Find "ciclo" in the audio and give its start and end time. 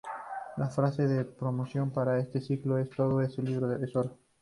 2.41-2.79